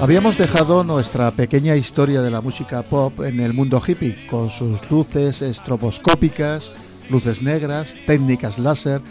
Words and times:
Habíamos 0.00 0.38
dejado 0.38 0.84
nuestra 0.84 1.32
pequeña 1.32 1.74
historia 1.74 2.22
de 2.22 2.30
la 2.30 2.40
música 2.40 2.84
pop 2.84 3.20
en 3.20 3.40
el 3.40 3.52
mundo 3.52 3.82
hippie, 3.84 4.28
con 4.30 4.48
sus 4.48 4.88
luces 4.92 5.42
estroboscópicas, 5.42 6.70
luces 7.10 7.42
negras, 7.42 7.96
técnicas 8.06 8.60
láser, 8.60 9.02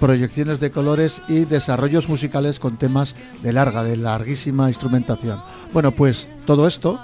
proyecciones 0.00 0.58
de 0.58 0.72
colores 0.72 1.22
y 1.28 1.44
desarrollos 1.44 2.08
musicales 2.08 2.58
con 2.58 2.76
temas 2.76 3.14
de 3.44 3.52
larga, 3.52 3.84
de 3.84 3.96
larguísima 3.96 4.68
instrumentación. 4.68 5.40
Bueno, 5.72 5.92
pues 5.92 6.28
todo 6.44 6.66
esto 6.66 6.98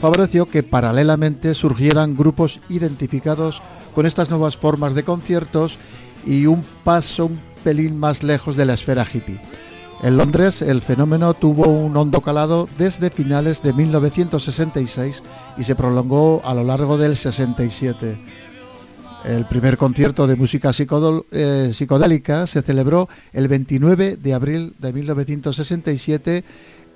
favoreció 0.00 0.46
que 0.46 0.64
paralelamente 0.64 1.54
surgieran 1.54 2.16
grupos 2.16 2.58
identificados 2.68 3.62
con 3.94 4.06
estas 4.06 4.28
nuevas 4.28 4.56
formas 4.56 4.96
de 4.96 5.04
conciertos 5.04 5.78
y 6.26 6.46
un 6.46 6.64
paso 6.82 7.26
un 7.26 7.40
pelín 7.62 7.96
más 7.96 8.24
lejos 8.24 8.56
de 8.56 8.64
la 8.64 8.74
esfera 8.74 9.06
hippie. 9.06 9.40
En 10.02 10.16
Londres 10.16 10.62
el 10.62 10.80
fenómeno 10.80 11.32
tuvo 11.32 11.68
un 11.68 11.96
hondo 11.96 12.20
calado 12.22 12.68
desde 12.76 13.08
finales 13.08 13.62
de 13.62 13.72
1966 13.72 15.22
y 15.56 15.62
se 15.62 15.76
prolongó 15.76 16.42
a 16.44 16.54
lo 16.54 16.64
largo 16.64 16.98
del 16.98 17.16
67. 17.16 18.18
El 19.24 19.46
primer 19.46 19.76
concierto 19.76 20.26
de 20.26 20.34
música 20.34 20.72
eh, 20.72 21.70
psicodélica 21.72 22.48
se 22.48 22.62
celebró 22.62 23.08
el 23.32 23.46
29 23.46 24.16
de 24.16 24.34
abril 24.34 24.74
de 24.80 24.92
1967 24.92 26.44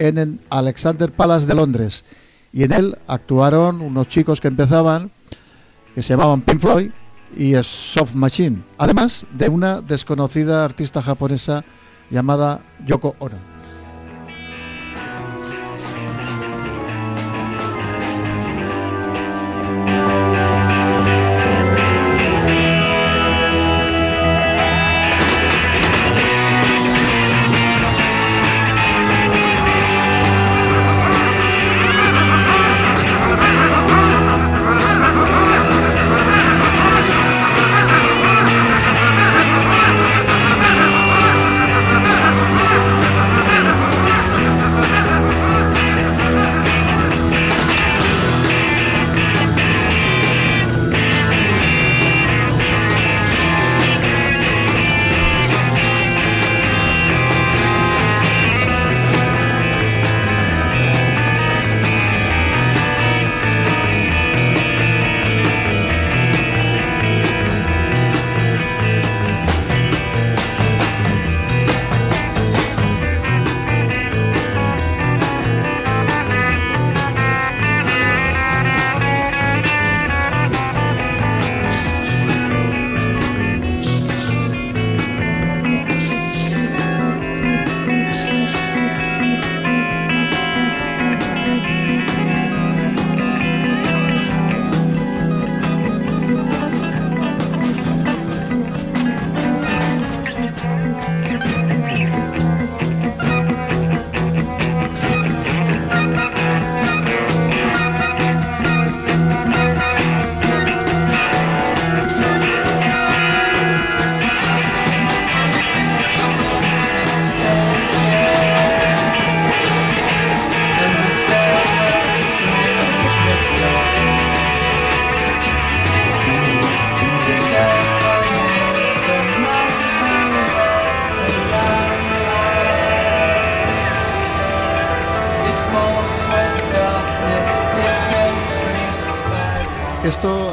en 0.00 0.18
el 0.18 0.40
Alexander 0.50 1.12
Palace 1.12 1.46
de 1.46 1.54
Londres 1.54 2.04
y 2.52 2.64
en 2.64 2.72
él 2.72 2.98
actuaron 3.06 3.82
unos 3.82 4.08
chicos 4.08 4.40
que 4.40 4.48
empezaban, 4.48 5.12
que 5.94 6.02
se 6.02 6.08
llamaban 6.08 6.42
Pink 6.42 6.58
Floyd 6.58 6.90
y 7.36 7.54
Soft 7.62 8.16
Machine, 8.16 8.64
además 8.78 9.26
de 9.32 9.48
una 9.48 9.80
desconocida 9.80 10.64
artista 10.64 11.00
japonesa 11.00 11.64
llamada 12.10 12.60
Yoko 12.86 13.14
Ono. 13.20 13.55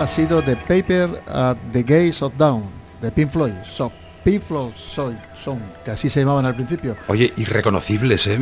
Sido 0.07 0.41
The 0.41 0.55
Paper 0.55 1.21
at 1.27 1.57
the 1.71 1.83
Gates 1.83 2.21
of 2.21 2.33
Dawn, 2.37 2.63
de 3.01 3.11
Pink 3.11 3.31
Floyd. 3.31 3.53
So, 3.65 3.91
Pink 4.23 4.41
Floyd 4.41 4.71
Soy 4.75 5.15
Son, 5.37 5.59
que 5.83 5.91
así 5.91 6.09
se 6.09 6.21
llamaban 6.21 6.45
al 6.45 6.55
principio. 6.55 6.95
Oye, 7.07 7.33
irreconocibles, 7.35 8.25
¿eh? 8.27 8.39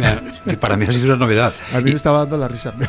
para 0.60 0.78
mí 0.78 0.86
ha 0.88 0.92
sido 0.92 1.08
una 1.08 1.18
novedad. 1.18 1.54
A 1.74 1.81
mí 1.81 1.90
me 1.90 1.96
estaba 1.96 2.19
dando 2.19 2.38
la 2.38 2.48
risa. 2.48 2.74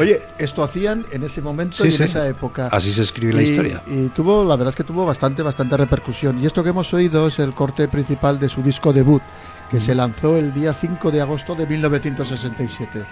Oye, 0.00 0.20
esto 0.38 0.62
hacían 0.62 1.06
en 1.12 1.22
ese 1.22 1.40
momento 1.40 1.84
y 1.84 1.94
en 1.94 2.02
esa 2.02 2.28
época. 2.28 2.68
Así 2.70 2.92
se 2.92 3.02
escribe 3.02 3.32
la 3.32 3.42
historia. 3.42 3.82
Y 3.86 4.08
tuvo, 4.08 4.44
la 4.44 4.56
verdad 4.56 4.70
es 4.70 4.76
que 4.76 4.84
tuvo 4.84 5.06
bastante, 5.06 5.42
bastante 5.42 5.76
repercusión. 5.76 6.42
Y 6.42 6.46
esto 6.46 6.62
que 6.62 6.70
hemos 6.70 6.92
oído 6.92 7.26
es 7.26 7.38
el 7.38 7.54
corte 7.54 7.88
principal 7.88 8.38
de 8.38 8.48
su 8.48 8.62
disco 8.62 8.92
debut, 8.92 9.22
que 9.70 9.80
se 9.80 9.94
lanzó 9.94 10.36
el 10.36 10.52
día 10.52 10.74
5 10.74 11.10
de 11.10 11.22
agosto 11.22 11.54
de 11.54 11.66
1967. 11.66 13.04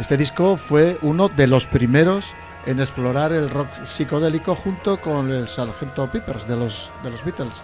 Este 0.00 0.16
disco 0.16 0.56
fue 0.56 0.98
uno 1.02 1.28
de 1.28 1.46
los 1.46 1.66
primeros 1.66 2.26
en 2.66 2.80
explorar 2.80 3.32
el 3.32 3.50
rock 3.50 3.68
psicodélico 3.84 4.54
junto 4.54 5.00
con 5.00 5.30
el 5.30 5.48
Sargento 5.48 6.10
Peppers 6.10 6.46
de 6.48 6.56
los, 6.56 6.90
de 7.02 7.10
los 7.10 7.24
Beatles. 7.24 7.54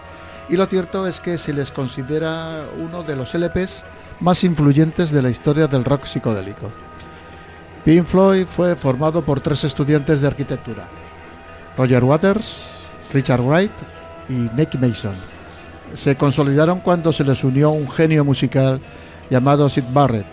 Y 0.49 0.57
lo 0.57 0.65
cierto 0.65 1.07
es 1.07 1.19
que 1.19 1.37
se 1.37 1.53
les 1.53 1.71
considera 1.71 2.63
uno 2.77 3.03
de 3.03 3.15
los 3.15 3.33
LPs 3.33 3.83
más 4.19 4.43
influyentes 4.43 5.11
de 5.11 5.21
la 5.21 5.29
historia 5.29 5.67
del 5.67 5.83
rock 5.83 6.05
psicodélico. 6.05 6.71
Pink 7.83 8.05
Floyd 8.05 8.45
fue 8.45 8.75
formado 8.75 9.23
por 9.23 9.41
tres 9.41 9.63
estudiantes 9.63 10.21
de 10.21 10.27
arquitectura, 10.27 10.87
Roger 11.77 12.03
Waters, 12.03 12.63
Richard 13.11 13.41
Wright 13.41 13.71
y 14.29 14.49
Nick 14.55 14.75
Mason. 14.75 15.15
Se 15.95 16.15
consolidaron 16.15 16.79
cuando 16.79 17.11
se 17.11 17.23
les 17.23 17.43
unió 17.43 17.71
un 17.71 17.89
genio 17.89 18.23
musical 18.23 18.79
llamado 19.29 19.69
Sid 19.69 19.85
Barrett, 19.91 20.27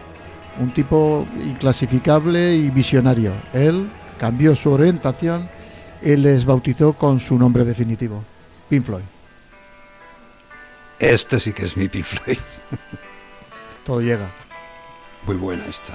un 0.60 0.72
tipo 0.74 1.26
inclasificable 1.42 2.54
y 2.54 2.70
visionario. 2.70 3.32
Él 3.54 3.88
cambió 4.18 4.54
su 4.54 4.70
orientación 4.70 5.48
y 6.02 6.16
les 6.16 6.44
bautizó 6.44 6.92
con 6.92 7.20
su 7.20 7.38
nombre 7.38 7.64
definitivo, 7.64 8.22
Pink 8.68 8.84
Floyd. 8.84 9.04
Este 10.98 11.38
sí 11.38 11.52
que 11.52 11.64
es 11.64 11.76
mi 11.76 11.88
Pink 11.88 12.04
Floyd. 12.04 12.38
Todo 13.86 14.00
llega. 14.00 14.28
Muy 15.26 15.36
buena 15.36 15.64
esta. 15.66 15.94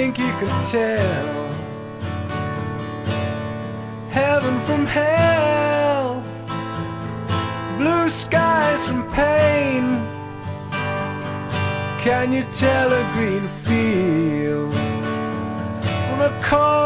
Think 0.00 0.18
you 0.18 0.32
can 0.40 0.64
tell 0.64 1.26
heaven 4.08 4.58
from 4.60 4.86
hell, 4.86 6.22
blue 7.76 8.08
skies 8.08 8.82
from 8.86 9.02
pain? 9.12 9.84
Can 12.00 12.32
you 12.32 12.44
tell 12.54 12.88
a 12.90 13.02
green 13.14 13.46
field 13.64 14.72
from 16.06 16.20
a 16.30 16.32
cold 16.48 16.79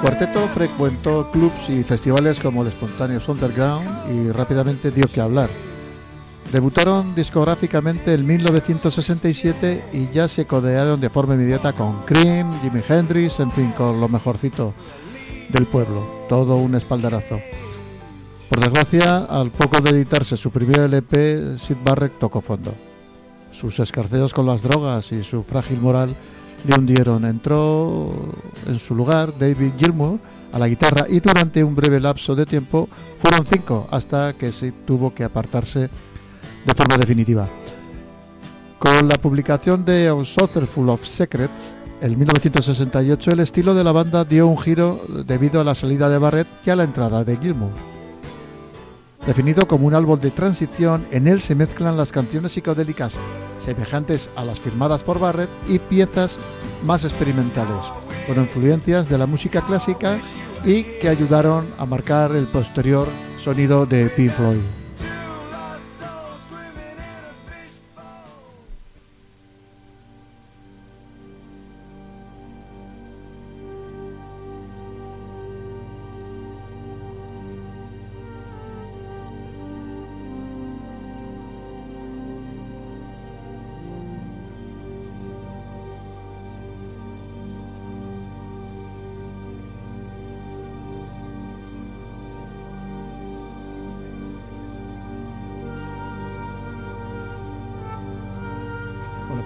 cuarteto 0.00 0.46
frecuentó 0.48 1.30
clubs 1.30 1.68
y 1.68 1.84
festivales 1.84 2.40
como 2.40 2.62
el 2.62 2.68
Espontáneos 2.68 3.28
Underground 3.28 4.10
y 4.10 4.32
rápidamente 4.32 4.90
dio 4.90 5.06
que 5.06 5.20
hablar. 5.20 5.50
Debutaron 6.52 7.14
discográficamente 7.14 8.14
en 8.14 8.26
1967 8.26 9.84
y 9.92 10.08
ya 10.08 10.26
se 10.26 10.46
codearon 10.46 11.00
de 11.00 11.10
forma 11.10 11.34
inmediata 11.34 11.72
con 11.74 12.00
Cream, 12.06 12.60
Jimi 12.62 12.80
Hendrix, 12.88 13.40
en 13.40 13.52
fin, 13.52 13.72
con 13.76 14.00
lo 14.00 14.08
mejorcito 14.08 14.72
del 15.50 15.66
pueblo. 15.66 16.24
Todo 16.28 16.56
un 16.56 16.74
espaldarazo. 16.74 17.38
Por 18.48 18.58
desgracia, 18.58 19.18
al 19.18 19.50
poco 19.50 19.80
de 19.80 19.90
editarse 19.90 20.36
su 20.36 20.50
primer 20.50 20.80
LP, 20.80 21.58
Sid 21.58 21.76
Barrett 21.84 22.18
tocó 22.18 22.40
fondo. 22.40 22.74
Sus 23.52 23.78
escarceos 23.78 24.32
con 24.32 24.46
las 24.46 24.62
drogas 24.62 25.12
y 25.12 25.22
su 25.24 25.42
frágil 25.42 25.80
moral 25.80 26.16
le 26.66 26.78
hundieron. 26.78 27.24
Entró 27.24 28.12
en 28.66 28.78
su 28.78 28.94
lugar 28.94 29.36
David 29.38 29.72
Gilmour 29.78 30.18
a 30.52 30.58
la 30.58 30.68
guitarra 30.68 31.06
y 31.08 31.20
durante 31.20 31.62
un 31.62 31.74
breve 31.74 32.00
lapso 32.00 32.34
de 32.34 32.46
tiempo 32.46 32.88
fueron 33.18 33.46
cinco 33.46 33.86
hasta 33.90 34.32
que 34.34 34.52
se 34.52 34.72
tuvo 34.72 35.14
que 35.14 35.24
apartarse 35.24 35.80
de 35.80 36.74
forma 36.74 36.96
definitiva. 36.96 37.48
Con 38.78 39.08
la 39.08 39.16
publicación 39.16 39.84
de 39.84 40.08
A 40.08 40.24
Saucer 40.24 40.66
Full 40.66 40.88
of 40.88 41.04
Secrets, 41.04 41.76
en 42.00 42.18
1968 42.18 43.30
el 43.30 43.40
estilo 43.40 43.74
de 43.74 43.84
la 43.84 43.92
banda 43.92 44.24
dio 44.24 44.46
un 44.46 44.58
giro 44.58 45.02
debido 45.26 45.60
a 45.60 45.64
la 45.64 45.74
salida 45.74 46.08
de 46.08 46.18
Barrett 46.18 46.48
y 46.64 46.70
a 46.70 46.76
la 46.76 46.84
entrada 46.84 47.22
de 47.22 47.36
Gilmour. 47.36 47.89
Definido 49.26 49.68
como 49.68 49.86
un 49.86 49.94
álbum 49.94 50.18
de 50.18 50.30
transición, 50.30 51.04
en 51.10 51.28
él 51.28 51.40
se 51.40 51.54
mezclan 51.54 51.96
las 51.96 52.10
canciones 52.10 52.52
psicodélicas 52.52 53.18
semejantes 53.58 54.30
a 54.34 54.44
las 54.44 54.58
firmadas 54.58 55.02
por 55.02 55.18
Barrett 55.18 55.50
y 55.68 55.78
piezas 55.78 56.38
más 56.84 57.04
experimentales, 57.04 57.86
con 58.26 58.38
influencias 58.38 59.08
de 59.08 59.18
la 59.18 59.26
música 59.26 59.60
clásica 59.60 60.18
y 60.64 60.82
que 60.82 61.08
ayudaron 61.08 61.66
a 61.78 61.84
marcar 61.84 62.34
el 62.34 62.46
posterior 62.46 63.06
sonido 63.38 63.84
de 63.84 64.06
Pink 64.08 64.32
Floyd. 64.32 64.79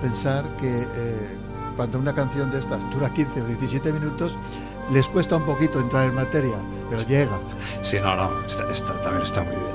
Pensar 0.04 0.44
que 0.60 0.82
eh, 0.82 1.36
cuando 1.76 1.98
una 1.98 2.14
canción 2.14 2.50
de 2.50 2.58
estas 2.58 2.78
dura 2.90 3.08
15 3.08 3.40
o 3.40 3.46
17 3.46 3.90
minutos, 3.90 4.36
les 4.92 5.06
cuesta 5.08 5.36
un 5.36 5.46
poquito 5.46 5.80
entrar 5.80 6.04
en 6.04 6.14
materia, 6.14 6.56
pero 6.90 7.02
llega. 7.04 7.38
Sí, 7.80 7.96
no, 8.02 8.14
no, 8.14 8.44
esta, 8.46 8.70
esta 8.70 8.92
también 9.00 9.22
está 9.22 9.42
muy 9.42 9.56
bien. 9.56 9.73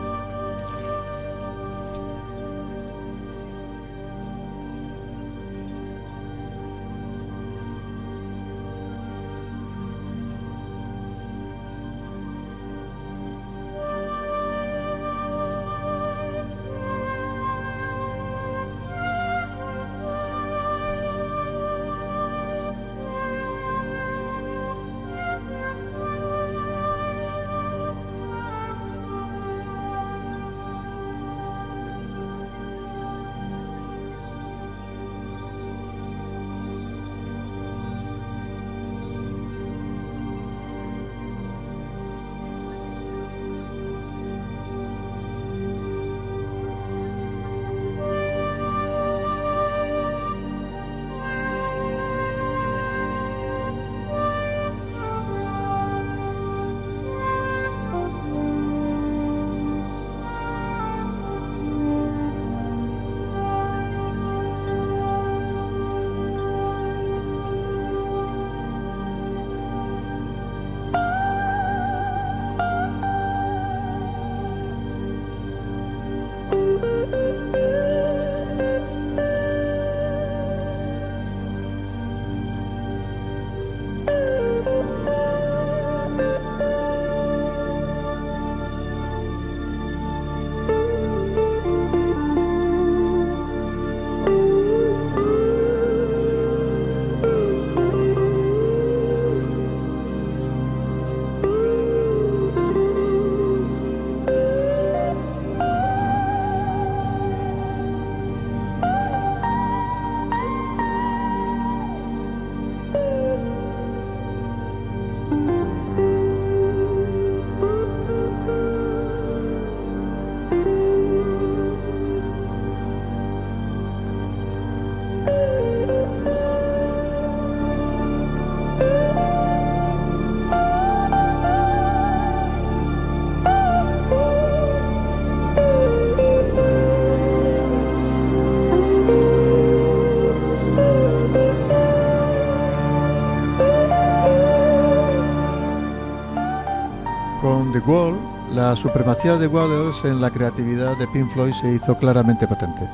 La 148.69 148.75
supremacía 148.75 149.35
de 149.35 149.47
Waters 149.47 150.05
en 150.05 150.21
la 150.21 150.29
creatividad 150.29 150.95
de 150.95 151.07
Pink 151.07 151.33
Floyd 151.33 151.53
se 151.59 151.73
hizo 151.73 151.97
claramente 151.97 152.47
patente. 152.47 152.87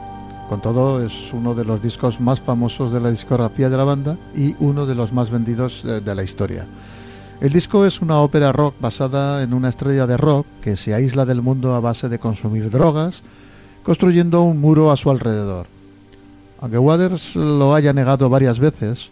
Con 0.48 0.62
todo, 0.62 1.03
es 1.03 1.34
uno 1.34 1.53
de 1.53 1.65
los 1.65 1.82
discos 1.84 2.22
más 2.22 2.39
famosos 2.39 2.94
de 2.94 3.01
la 3.01 3.12
discografía 3.12 3.70
de 3.70 3.75
la 3.75 3.84
banda 3.84 4.15
y 4.34 4.55
uno 4.62 4.86
de 4.86 4.96
los 4.96 5.12
más 5.12 5.29
vendidos 5.29 5.84
eh, 5.84 6.00
de 6.00 6.15
la 6.15 6.24
historia. 6.24 6.65
El 7.41 7.51
disco 7.51 7.86
es 7.86 8.00
una 8.00 8.22
ópera 8.22 8.53
rock 8.53 8.75
basada 8.79 9.44
en 9.44 9.53
una 9.53 9.67
estrella 9.67 10.08
de 10.08 10.15
rock 10.15 10.46
que 10.62 10.77
se 10.77 10.94
aísla 10.94 11.25
del 11.25 11.41
mundo 11.41 11.75
a 11.75 11.82
base 11.82 12.08
de 12.08 12.20
consumir 12.20 12.70
drogas, 12.70 13.22
construyendo 13.84 14.44
un 14.44 14.62
muro 14.62 14.94
a 14.94 14.98
su 14.98 15.12
alrededor. 15.12 15.67
Aunque 16.62 16.77
Waters 16.77 17.36
lo 17.36 17.75
haya 17.75 17.91
negado 17.91 18.29
varias 18.29 18.60
veces, 18.60 19.10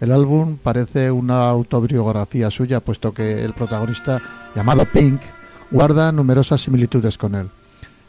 el 0.00 0.12
álbum 0.12 0.56
parece 0.62 1.10
una 1.10 1.48
autobiografía 1.48 2.48
suya, 2.52 2.78
puesto 2.78 3.12
que 3.12 3.44
el 3.44 3.54
protagonista, 3.54 4.22
llamado 4.54 4.84
Pink, 4.84 5.20
guarda 5.70 6.12
numerosas 6.12 6.62
similitudes 6.62 7.18
con 7.18 7.34
él. 7.34 7.48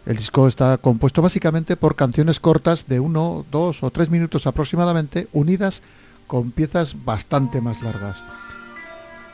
El 0.06 0.18
disco 0.18 0.48
está 0.48 0.78
compuesto 0.78 1.22
básicamente 1.22 1.76
por 1.76 1.96
canciones 1.96 2.40
cortas 2.40 2.88
de 2.88 3.00
uno, 3.00 3.46
dos 3.52 3.84
o 3.84 3.92
tres 3.92 4.10
minutos 4.10 4.48
aproximadamente, 4.48 5.28
unidas 5.34 5.82
con 6.28 6.52
piezas 6.52 6.96
bastante 7.04 7.60
más 7.60 7.82
largas. 7.82 8.24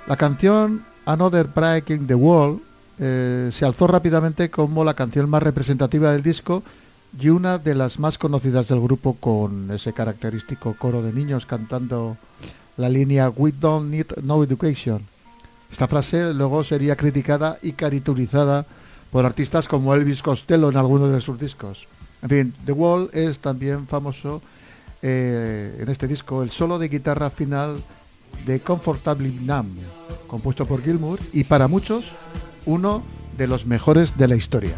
La 0.08 0.18
canción 0.18 0.84
Another 1.06 1.48
Breaking 1.48 2.08
the 2.08 2.16
Wall 2.16 2.60
eh, 3.00 3.50
se 3.52 3.66
alzó 3.66 3.88
rápidamente 3.88 4.50
como 4.50 4.84
la 4.84 4.94
canción 4.94 5.30
más 5.30 5.44
representativa 5.44 6.12
del 6.12 6.24
disco 6.24 6.64
y 7.20 7.30
una 7.30 7.58
de 7.58 7.76
las 7.76 8.00
más 8.00 8.18
conocidas 8.18 8.68
del 8.68 8.82
grupo 8.82 9.14
con 9.14 9.70
ese 9.72 9.94
característico 9.94 10.76
coro 10.78 11.02
de 11.02 11.14
niños 11.14 11.46
cantando 11.46 12.18
la 12.78 12.90
línea 12.90 13.30
We 13.30 13.52
don't 13.52 13.90
need 13.90 14.08
no 14.24 14.44
education. 14.44 15.13
Esta 15.74 15.88
frase 15.88 16.36
luego 16.36 16.64
sería 16.64 16.96
criticada 16.96 17.58
y 17.64 17.72
caricaturizada 17.72 18.64
por 19.12 19.26
artistas 19.26 19.68
como 19.68 19.96
Elvis 19.96 20.22
Costello 20.22 20.70
en 20.70 20.78
algunos 20.78 21.12
de 21.12 21.20
sus 21.20 21.40
discos. 21.40 21.88
En 22.22 22.30
fin, 22.30 22.54
The 22.64 22.74
Wall 22.74 23.10
es 23.12 23.40
también 23.40 23.88
famoso 23.88 24.44
eh, 25.02 25.76
en 25.80 25.90
este 25.90 26.08
disco 26.08 26.44
el 26.44 26.52
solo 26.52 26.78
de 26.78 26.90
guitarra 26.90 27.32
final 27.32 27.84
de 28.46 28.60
Comfortably 28.60 29.32
Numb, 29.32 29.80
compuesto 30.28 30.68
por 30.68 30.84
Gilmour 30.84 31.20
y 31.34 31.46
para 31.46 31.68
muchos 31.68 32.12
uno 32.68 33.02
de 33.36 33.48
los 33.48 33.66
mejores 33.66 34.16
de 34.16 34.28
la 34.28 34.36
historia. 34.36 34.78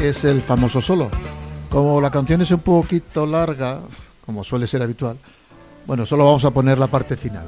Es 0.00 0.24
el 0.24 0.40
famoso 0.40 0.80
solo. 0.80 1.10
Como 1.70 2.00
la 2.00 2.10
canción 2.10 2.40
es 2.40 2.50
un 2.50 2.60
poquito 2.60 3.26
larga, 3.26 3.80
como 4.24 4.42
suele 4.42 4.66
ser 4.66 4.82
habitual, 4.82 5.16
bueno, 5.86 6.06
solo 6.06 6.24
vamos 6.24 6.44
a 6.44 6.50
poner 6.50 6.78
la 6.78 6.86
parte 6.86 7.16
final. 7.16 7.46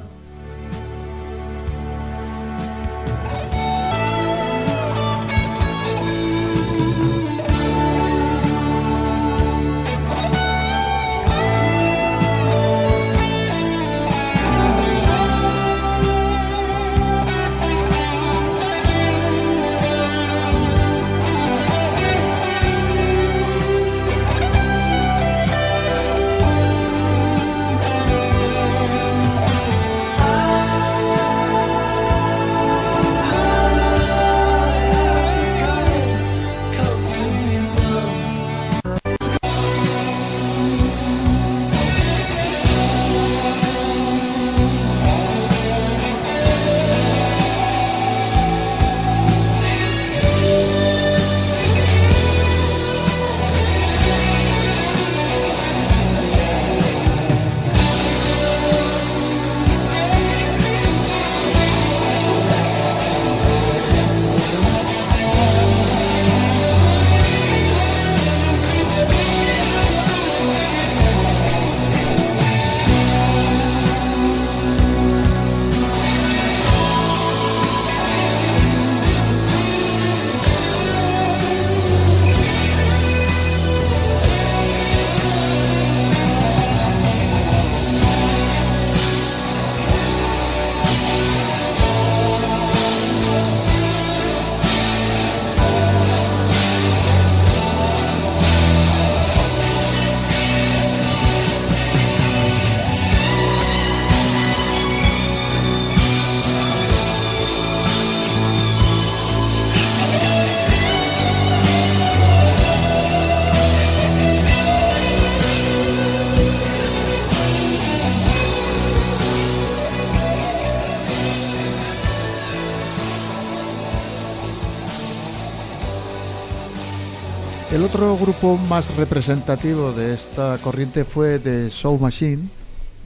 Otro 128.03 128.17
grupo 128.17 128.57
más 128.57 128.93
representativo 128.97 129.93
de 129.93 130.13
esta 130.13 130.57
corriente 130.57 131.05
fue 131.05 131.39
The 131.39 131.69
Soul 131.69 132.01
Machine 132.01 132.49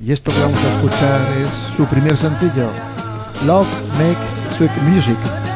y 0.03 0.11
esto 0.11 0.31
que 0.31 0.39
vamos 0.39 0.57
a 0.57 0.75
escuchar 0.75 1.21
es 1.39 1.53
su 1.75 1.85
primer 1.85 2.17
sencillo, 2.17 2.71
Love 3.45 3.67
Makes 3.99 4.55
Sweet 4.55 4.71
Music. 4.83 5.46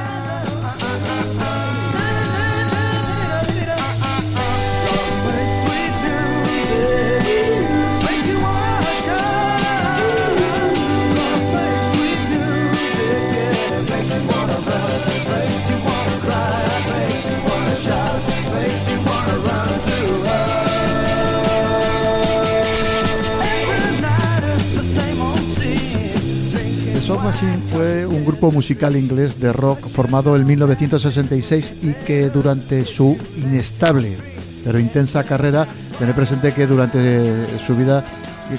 Musical 28.50 28.96
inglés 28.96 29.40
de 29.40 29.54
rock 29.54 29.88
formado 29.90 30.36
en 30.36 30.46
1966 30.48 31.74
y 31.84 31.94
que 32.06 32.30
durante 32.30 32.86
su 32.86 33.18
inestable 33.38 34.32
pero 34.64 34.80
intensa 34.80 35.24
carrera, 35.24 35.68
tener 35.98 36.16
presente 36.16 36.54
que 36.54 36.68
durante 36.68 37.60
su 37.60 37.76
vida 37.76 38.04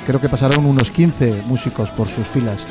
creo 0.07 0.21
que 0.21 0.29
pasaron 0.29 0.67
unos 0.67 0.91
15 0.91 1.43
músicos 1.47 1.91
por 1.91 2.09
sus 2.09 2.27
filas. 2.27 2.67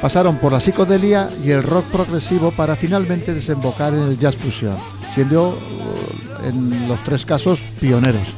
Pasaron 0.00 0.36
por 0.36 0.52
la 0.52 0.60
psicodelia 0.60 1.30
y 1.42 1.50
el 1.50 1.62
rock 1.62 1.86
progresivo 1.86 2.50
para 2.50 2.76
finalmente 2.76 3.32
desembocar 3.32 3.94
en 3.94 4.02
el 4.02 4.18
jazz 4.18 4.36
fusion, 4.36 4.76
siendo 5.14 5.58
eh, 6.42 6.48
en 6.48 6.88
los 6.88 7.02
tres 7.02 7.24
casos 7.24 7.60
pioneros. 7.80 8.34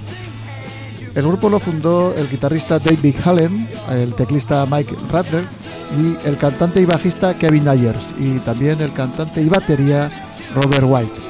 El 1.15 1.27
grupo 1.27 1.49
lo 1.49 1.59
fundó 1.59 2.15
el 2.15 2.29
guitarrista 2.29 2.79
David 2.79 3.17
Hallen, 3.25 3.69
el 3.91 4.15
teclista 4.15 4.67
Mike 4.71 4.95
Radler 5.11 5.49
y 5.95 6.17
el 6.27 6.37
cantante 6.37 6.83
y 6.83 6.85
bajista 6.85 7.35
Kevin 7.35 7.69
Ayers 7.69 8.07
y 8.19 8.39
también 8.41 8.81
el 8.81 8.93
cantante 8.93 9.41
y 9.43 9.49
batería 9.49 10.11
Robert 10.55 10.85
White. 10.87 11.23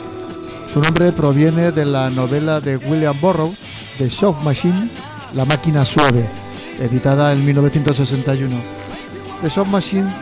Su 0.72 0.80
nombre 0.80 1.12
proviene 1.12 1.72
de 1.72 1.84
la 1.84 2.10
novela 2.10 2.60
de 2.60 2.76
William 2.76 3.16
Burroughs, 3.20 3.58
The 3.98 4.10
Soft 4.10 4.42
Machine, 4.42 4.90
La 5.34 5.44
máquina 5.44 5.84
suave, 5.84 6.26
editada 6.80 7.32
en 7.32 7.44
1961. 7.44 8.56
The 9.42 9.50
Soft 9.50 9.68
Machine 9.68 10.12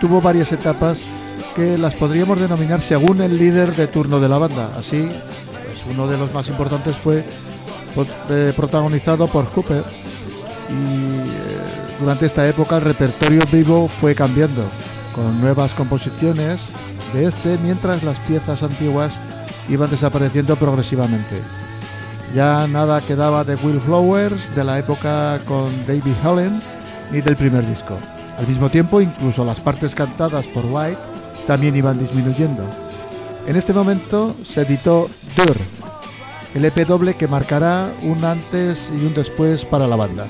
tuvo 0.00 0.20
varias 0.20 0.52
etapas 0.52 1.08
que 1.54 1.76
las 1.78 1.94
podríamos 1.94 2.40
denominar 2.40 2.80
según 2.80 3.20
el 3.20 3.38
líder 3.38 3.76
de 3.76 3.86
turno 3.86 4.20
de 4.20 4.28
la 4.28 4.38
banda. 4.38 4.70
Así, 4.76 5.10
pues 5.66 5.84
uno 5.90 6.06
de 6.06 6.18
los 6.18 6.32
más 6.32 6.48
importantes 6.48 6.96
fue 6.96 7.24
eh, 8.30 8.52
protagonizado 8.56 9.28
por 9.28 9.46
Hooper 9.46 9.84
y 10.70 11.11
durante 12.02 12.26
esta 12.26 12.48
época 12.48 12.78
el 12.78 12.82
repertorio 12.82 13.42
vivo 13.52 13.88
fue 14.00 14.12
cambiando, 14.16 14.64
con 15.14 15.40
nuevas 15.40 15.72
composiciones 15.72 16.70
de 17.14 17.26
este, 17.26 17.58
mientras 17.58 18.02
las 18.02 18.18
piezas 18.20 18.64
antiguas 18.64 19.20
iban 19.68 19.88
desapareciendo 19.88 20.56
progresivamente. 20.56 21.40
Ya 22.34 22.66
nada 22.66 23.00
quedaba 23.02 23.44
de 23.44 23.54
Will 23.54 23.80
Flowers, 23.80 24.52
de 24.56 24.64
la 24.64 24.80
época 24.80 25.38
con 25.46 25.86
David 25.86 26.14
Holland, 26.24 26.60
ni 27.12 27.20
del 27.20 27.36
primer 27.36 27.64
disco. 27.68 27.96
Al 28.36 28.48
mismo 28.48 28.68
tiempo, 28.68 29.00
incluso 29.00 29.44
las 29.44 29.60
partes 29.60 29.94
cantadas 29.94 30.48
por 30.48 30.64
White 30.66 30.98
también 31.46 31.76
iban 31.76 32.00
disminuyendo. 32.00 32.64
En 33.46 33.54
este 33.54 33.72
momento 33.72 34.34
se 34.42 34.62
editó 34.62 35.08
Dur, 35.36 35.56
el 36.54 36.64
EP 36.64 36.84
doble 36.84 37.14
que 37.14 37.28
marcará 37.28 37.92
un 38.02 38.24
antes 38.24 38.90
y 38.92 39.06
un 39.06 39.14
después 39.14 39.64
para 39.64 39.86
la 39.86 39.94
banda. 39.94 40.26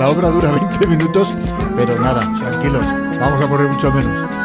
La, 0.00 0.08
obra 0.08 0.30
dura 0.30 0.50
20 0.52 0.86
minutos, 0.86 1.28
pero 1.76 2.00
nada, 2.00 2.20
tranquilos, 2.38 2.86
vamos 3.20 3.44
a 3.44 3.48
poner 3.48 3.68
mucho 3.68 3.92
menos. 3.92 4.39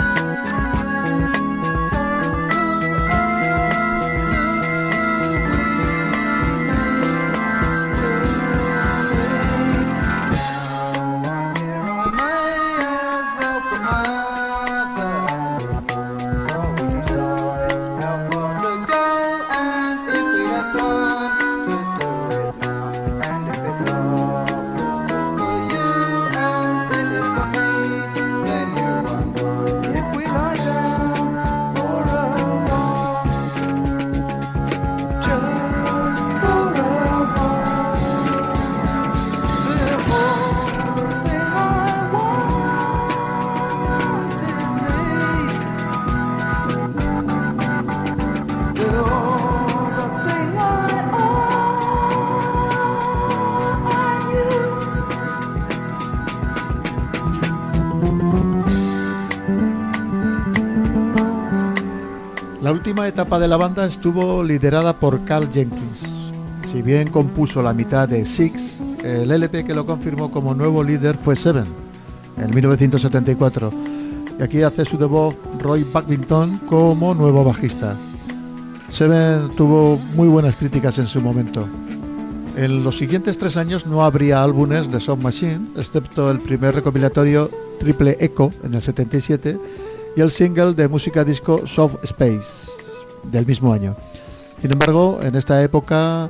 Etapa 63.08 63.40
de 63.40 63.48
la 63.48 63.58
banda 63.58 63.86
estuvo 63.86 64.44
liderada 64.44 64.94
por 64.98 65.24
Carl 65.26 65.50
Jenkins. 65.52 66.04
Si 66.72 66.82
bien 66.82 67.10
compuso 67.10 67.62
la 67.62 67.74
mitad 67.74 68.08
de 68.08 68.26
Six, 68.26 68.76
el 69.04 69.32
LP 69.32 69.66
que 69.66 69.76
lo 69.76 69.86
confirmó 69.86 70.32
como 70.32 70.54
nuevo 70.54 70.84
líder 70.84 71.18
fue 71.18 71.36
Seven, 71.36 71.66
en 72.38 72.54
1974. 72.54 73.70
Y 74.40 74.44
aquí 74.44 74.62
hace 74.62 74.86
su 74.86 74.98
debut 74.98 75.36
Roy 75.60 75.84
Buckington 75.84 76.60
como 76.68 77.14
nuevo 77.14 77.44
bajista. 77.44 77.96
Seven 78.92 79.50
tuvo 79.56 79.98
muy 80.16 80.28
buenas 80.28 80.56
críticas 80.56 80.98
en 80.98 81.08
su 81.08 81.22
momento. 81.22 81.68
En 82.56 82.84
los 82.84 82.98
siguientes 82.98 83.38
tres 83.38 83.58
años 83.58 83.86
no 83.86 84.04
habría 84.04 84.44
álbumes 84.44 84.92
de 84.92 85.02
Soft 85.02 85.22
Machine, 85.22 85.68
excepto 85.76 86.32
el 86.32 86.40
primer 86.40 86.76
recopilatorio 86.76 87.50
Triple 87.80 88.18
Echo 88.20 88.52
en 88.64 88.74
el 88.74 88.82
77 88.82 89.58
y 90.16 90.22
el 90.22 90.32
single 90.32 90.74
de 90.74 90.88
música 90.88 91.24
disco 91.24 91.68
Soft 91.68 92.04
Space 92.04 92.85
del 93.32 93.46
mismo 93.46 93.74
año. 93.74 93.96
Sin 94.62 94.72
embargo, 94.72 95.20
en 95.22 95.36
esta 95.36 95.62
época 95.64 96.30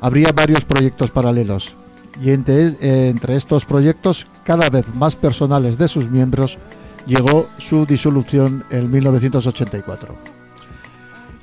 habría 0.00 0.32
varios 0.32 0.64
proyectos 0.64 1.10
paralelos 1.10 1.74
y 2.22 2.30
entre, 2.30 3.36
estos 3.36 3.64
proyectos, 3.64 4.26
cada 4.44 4.70
vez 4.70 4.94
más 4.94 5.14
personales 5.14 5.76
de 5.78 5.88
sus 5.88 6.08
miembros, 6.10 6.58
llegó 7.06 7.48
su 7.58 7.86
disolución 7.86 8.64
en 8.70 8.90
1984. 8.90 10.14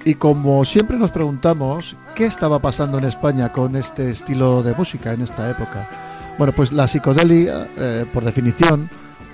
Y 0.06 0.16
como 0.16 0.66
siempre 0.66 0.98
nos 0.98 1.12
preguntamos, 1.12 1.96
¿qué 2.16 2.26
estaba 2.26 2.60
pasando 2.60 2.98
en 2.98 3.06
España 3.06 3.52
con 3.52 3.76
este 3.76 4.10
estilo 4.10 4.64
de 4.64 4.74
música 4.74 5.14
en 5.14 5.22
esta 5.22 5.50
época? 5.50 5.88
Bueno, 6.38 6.52
pues 6.54 6.72
la 6.72 6.88
psicodelia, 6.88 7.68
eh, 7.78 8.06
por 8.12 8.26
definición, 8.26 8.90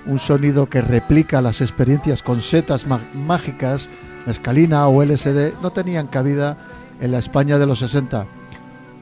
un 0.06 0.18
sonido 0.18 0.68
que 0.68 0.82
replica 0.82 1.42
las 1.42 1.60
experiencias 1.60 2.22
con 2.22 2.42
setas 2.42 2.86
mágicas, 3.14 3.88
escalina 4.26 4.86
o 4.88 5.02
LSD, 5.02 5.60
no 5.62 5.70
tenían 5.70 6.06
cabida 6.06 6.56
en 7.00 7.12
la 7.12 7.18
España 7.18 7.58
de 7.58 7.66
los 7.66 7.78
60. 7.80 8.26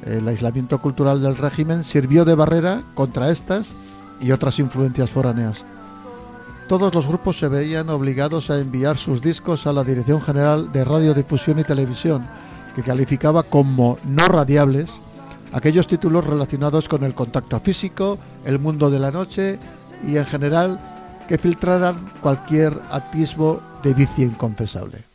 El 0.04 0.28
aislamiento 0.28 0.80
cultural 0.80 1.20
del 1.20 1.36
régimen 1.36 1.84
sirvió 1.84 2.24
de 2.24 2.34
barrera 2.34 2.82
contra 2.94 3.30
estas 3.30 3.74
y 4.20 4.32
otras 4.32 4.58
influencias 4.58 5.10
foráneas. 5.10 5.64
Todos 6.68 6.94
los 6.94 7.06
grupos 7.06 7.38
se 7.38 7.48
veían 7.48 7.88
obligados 7.88 8.50
a 8.50 8.58
enviar 8.58 8.98
sus 8.98 9.22
discos 9.22 9.66
a 9.66 9.72
la 9.72 9.84
Dirección 9.84 10.20
General 10.20 10.70
de 10.70 10.84
Radiodifusión 10.84 11.58
y 11.58 11.64
Televisión, 11.64 12.22
que 12.76 12.82
calificaba 12.82 13.42
como 13.42 13.98
no 14.04 14.26
radiables 14.28 14.90
aquellos 15.52 15.86
títulos 15.86 16.26
relacionados 16.26 16.88
con 16.88 17.04
el 17.04 17.14
contacto 17.14 17.58
físico, 17.60 18.18
el 18.44 18.58
mundo 18.58 18.90
de 18.90 18.98
la 18.98 19.10
noche 19.10 19.58
y 20.06 20.16
en 20.16 20.26
general 20.26 20.78
que 21.26 21.38
filtraran 21.38 22.10
cualquier 22.20 22.78
atisbo 22.90 23.60
de 23.82 23.94
vicio 23.94 24.24
inconfesable. 24.24 25.07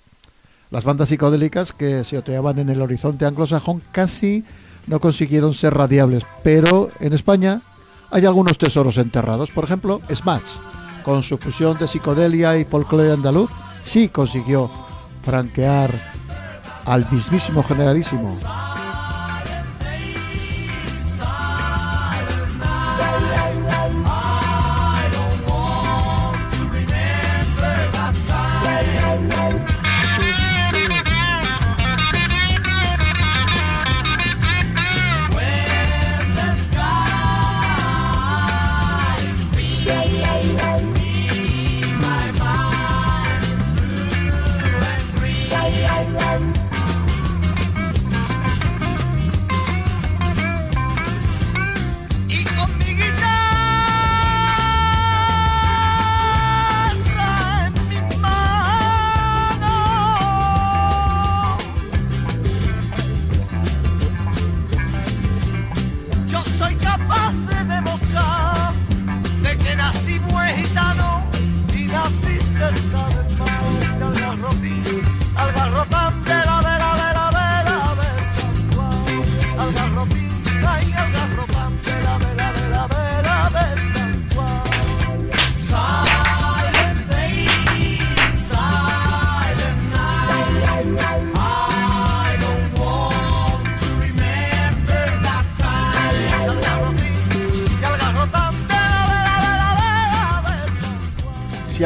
Las 0.73 0.85
bandas 0.85 1.09
psicodélicas 1.09 1.71
que 1.71 2.03
se 2.03 2.17
oteaban 2.17 2.57
en 2.57 2.67
el 2.67 2.81
horizonte 2.81 3.27
anglosajón 3.27 3.83
casi 3.91 4.43
no 4.87 4.99
consiguieron 4.99 5.53
ser 5.53 5.75
radiables, 5.75 6.23
pero 6.41 6.89
en 6.99 7.13
España 7.13 7.61
hay 8.09 8.25
algunos 8.25 8.57
tesoros 8.57 8.97
enterrados. 8.97 9.51
Por 9.51 9.65
ejemplo, 9.65 10.01
Smash, 10.11 10.55
con 11.03 11.21
su 11.21 11.37
fusión 11.37 11.77
de 11.77 11.87
psicodelia 11.87 12.57
y 12.57 12.65
folclore 12.65 13.11
andaluz, 13.11 13.51
sí 13.83 14.09
consiguió 14.09 14.67
franquear 15.21 15.91
al 16.85 17.05
mismísimo 17.11 17.61
generalísimo. 17.61 18.35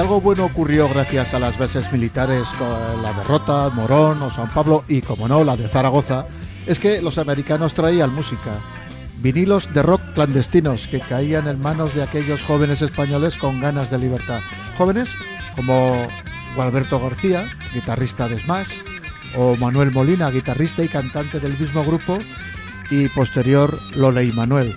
Algo 0.08 0.22
bueno 0.22 0.46
ocurrió 0.46 0.88
gracias 0.88 1.34
a 1.34 1.40
las 1.40 1.60
bases 1.60 1.92
militares 1.92 2.48
con 2.58 3.04
la 3.04 3.12
derrota, 3.12 3.70
Morón 3.72 4.22
o 4.22 4.32
San 4.32 4.54
Pablo 4.54 4.86
y, 4.88 5.02
como 5.02 5.28
no, 5.28 5.44
la 5.44 5.58
de 5.58 5.68
Zaragoza, 5.68 6.26
es 6.66 6.80
que 6.80 7.02
los 7.02 7.18
americanos 7.18 7.74
traían 7.74 8.16
música. 8.16 8.54
Vinilos 9.18 9.74
de 9.74 9.84
rock 9.84 10.00
clandestinos 10.14 10.88
que 10.88 11.02
caían 11.02 11.50
en 11.50 11.62
manos 11.62 11.94
de 11.94 12.04
aquellos 12.04 12.42
jóvenes 12.42 12.82
españoles 12.82 13.36
con 13.36 13.60
ganas 13.60 13.92
de 13.92 13.98
libertad. 13.98 14.40
Jóvenes 14.78 15.10
como 15.58 16.08
Gualberto 16.56 17.02
García, 17.02 17.50
guitarrista 17.74 18.30
de 18.30 18.40
Smash, 18.40 18.80
o 19.36 19.58
Manuel 19.58 19.92
Molina, 19.92 20.30
guitarrista 20.30 20.86
y 20.86 20.88
cantante 20.88 21.42
del 21.42 21.60
mismo 21.60 21.84
grupo, 21.84 22.18
y 22.90 23.10
posterior 23.10 23.78
Lola 23.94 24.24
y 24.24 24.32
Manuel. 24.32 24.74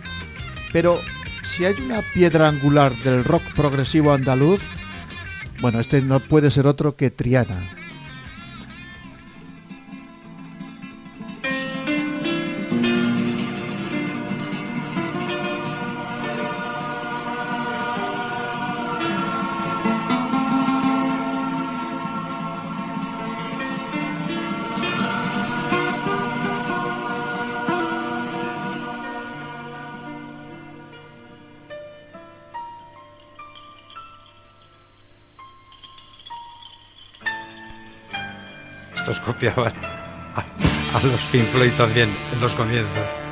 Pero 0.73 0.99
si 1.45 1.67
hay 1.67 1.75
una 1.75 2.03
piedra 2.15 2.49
angular 2.49 2.93
del 3.05 3.23
rock 3.23 3.45
progresivo 3.55 4.13
andaluz, 4.13 4.61
bueno, 5.61 5.81
este 5.81 6.01
no 6.03 6.21
puede 6.21 6.51
ser 6.51 6.67
otro 6.67 6.97
que 6.97 7.11
Triana. 7.11 7.80
Estos 39.01 39.19
copiaban 39.21 39.73
a, 40.37 41.03
los 41.03 41.21
Pink 41.33 41.45
Floyd 41.45 41.73
también 41.79 42.11
en 42.35 42.41
los 42.41 42.55
comienzos. 42.55 43.30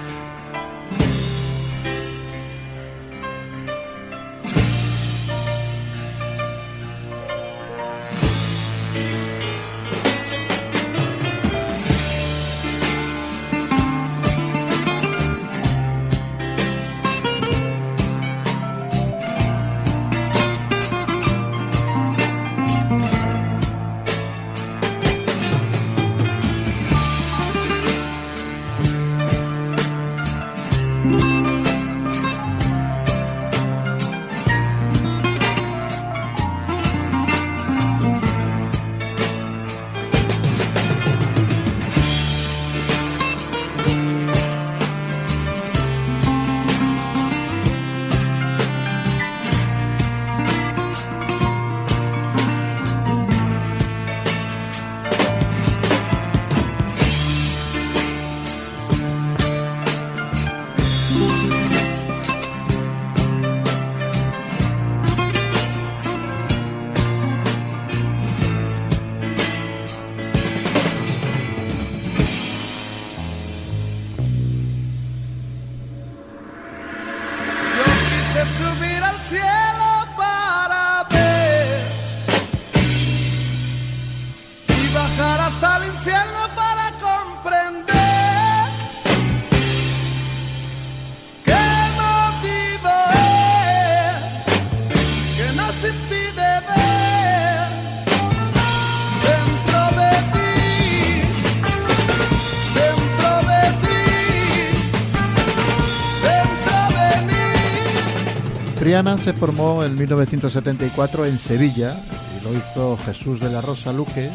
Se 108.98 109.32
formó 109.32 109.84
en 109.84 109.94
1974 109.94 111.24
en 111.26 111.38
Sevilla 111.38 111.96
y 112.36 112.44
lo 112.44 112.52
hizo 112.52 112.98
Jesús 113.06 113.38
de 113.38 113.48
la 113.48 113.60
Rosa 113.60 113.92
Luque, 113.92 114.28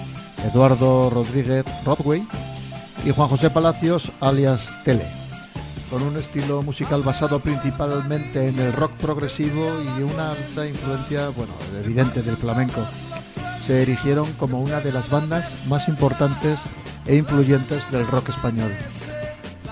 Eduardo 0.50 1.10
Rodríguez 1.10 1.66
Rodway 1.84 2.26
y 3.06 3.12
Juan 3.12 3.28
José 3.28 3.50
Palacios 3.50 4.14
alias 4.22 4.74
Tele. 4.86 5.06
con 5.90 6.02
un 6.02 6.16
estilo 6.16 6.64
musical 6.64 7.04
basado 7.04 7.42
principalmente 7.42 8.48
en 8.48 8.58
el 8.58 8.72
rock 8.72 8.94
progresivo 8.94 9.70
y 9.98 10.02
una 10.02 10.32
alta 10.32 10.66
influencia, 10.66 11.28
bueno, 11.28 11.52
evidente 11.84 12.22
del 12.22 12.38
flamenco. 12.38 12.86
Se 13.62 13.82
erigieron 13.82 14.32
como 14.40 14.62
una 14.62 14.80
de 14.80 14.94
las 14.94 15.10
bandas 15.10 15.56
más 15.68 15.90
importantes 15.90 16.62
e 17.06 17.18
influyentes 17.18 17.92
del 17.92 18.08
rock 18.08 18.30
español. 18.30 18.72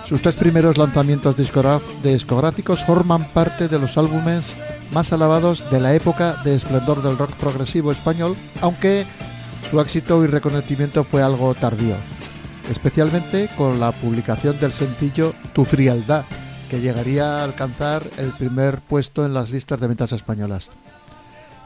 Sus 0.06 0.22
tres 0.22 0.36
primeros 0.36 0.78
lanzamientos 0.78 1.38
discográficos 1.38 2.84
forman 2.84 3.24
parte 3.30 3.70
de 3.70 3.80
los 3.80 3.98
álbumes 3.98 4.54
más 4.92 5.14
alabados 5.14 5.64
de 5.72 5.80
la 5.80 5.94
época 5.94 6.36
de 6.44 6.56
esplendor 6.56 7.02
del 7.02 7.18
rock 7.18 7.32
progresivo 7.34 7.92
español, 7.92 8.36
aunque 8.62 9.06
su 9.70 9.80
éxito 9.80 10.24
y 10.24 10.28
reconocimiento 10.28 11.04
fue 11.04 11.24
algo 11.24 11.54
tardío 11.54 11.96
especialmente 12.72 13.50
con 13.58 13.80
la 13.80 13.92
publicación 13.92 14.60
del 14.60 14.72
sencillo 14.72 15.34
Tu 15.54 15.66
frialdad, 15.66 16.26
que 16.70 16.80
llegaría 16.80 17.40
a 17.40 17.44
alcanzar 17.44 18.04
el 18.18 18.32
primer 18.32 18.80
puesto 18.80 19.26
en 19.26 19.34
las 19.34 19.52
listas 19.52 19.80
de 19.80 19.88
ventas 19.88 20.14
españolas. 20.14 20.70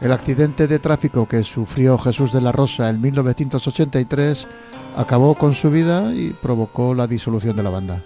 El 0.01 0.11
accidente 0.11 0.67
de 0.67 0.79
tráfico 0.79 1.27
que 1.27 1.43
sufrió 1.43 1.97
Jesús 1.97 2.33
de 2.33 2.41
la 2.41 2.51
Rosa 2.51 2.89
en 2.89 2.99
1983 2.99 4.47
acabó 4.97 5.35
con 5.35 5.53
su 5.53 5.69
vida 5.69 6.13
y 6.13 6.31
provocó 6.31 6.93
la 6.93 7.07
disolución 7.07 7.55
de 7.55 7.63
la 7.63 7.69
banda. 7.69 8.01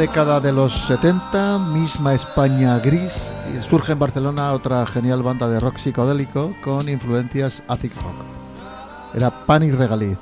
Década 0.00 0.40
de 0.40 0.50
los 0.50 0.86
70, 0.86 1.58
misma 1.58 2.14
España 2.14 2.78
gris, 2.78 3.34
surge 3.68 3.92
en 3.92 3.98
Barcelona 3.98 4.54
otra 4.54 4.86
genial 4.86 5.22
banda 5.22 5.46
de 5.46 5.60
rock 5.60 5.76
psicodélico 5.76 6.54
con 6.64 6.88
influencias 6.88 7.62
acid 7.68 7.92
rock. 7.96 8.14
Era 9.14 9.30
Pan 9.44 9.62
y 9.62 9.70
Regaliz. 9.72 10.16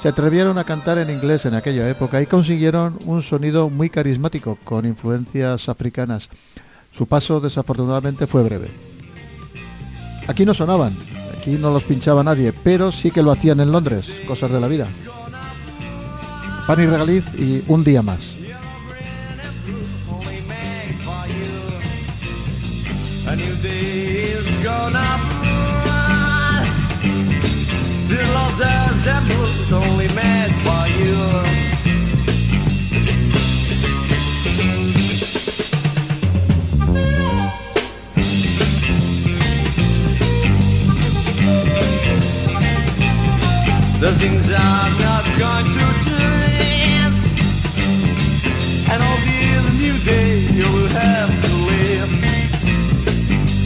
Se 0.00 0.08
atrevieron 0.08 0.56
a 0.56 0.64
cantar 0.64 0.96
en 0.96 1.10
inglés 1.10 1.44
en 1.44 1.52
aquella 1.52 1.86
época 1.90 2.22
y 2.22 2.26
consiguieron 2.26 2.98
un 3.04 3.20
sonido 3.20 3.68
muy 3.68 3.90
carismático 3.90 4.56
con 4.64 4.86
influencias 4.86 5.68
africanas. 5.68 6.30
Su 6.90 7.04
paso 7.06 7.38
desafortunadamente 7.38 8.26
fue 8.26 8.44
breve. 8.44 8.70
Aquí 10.26 10.46
no 10.46 10.54
sonaban, 10.54 10.96
aquí 11.38 11.58
no 11.60 11.70
los 11.70 11.84
pinchaba 11.84 12.24
nadie, 12.24 12.54
pero 12.54 12.90
sí 12.90 13.10
que 13.10 13.22
lo 13.22 13.30
hacían 13.30 13.60
en 13.60 13.72
Londres, 13.72 14.10
cosas 14.26 14.50
de 14.50 14.58
la 14.58 14.68
vida. 14.68 14.88
Pan 16.66 16.80
y 16.80 16.86
Regaliz 16.86 17.24
y 17.38 17.62
Un 17.68 17.84
día 17.84 18.00
más. 18.00 18.45
A 23.28 23.34
new 23.34 23.56
day 23.56 24.22
is 24.38 24.48
gonna 24.64 25.04
burn 25.40 26.66
Till 28.06 28.36
all 28.36 28.52
December's 28.56 29.72
only 29.72 30.06
meant 30.14 30.52
for 30.64 30.86
you. 30.96 31.66
The 43.98 44.12
things 44.20 44.50
are 44.52 44.90
not 45.00 45.24
going 45.38 45.64
to 45.64 46.04
change 46.04 46.15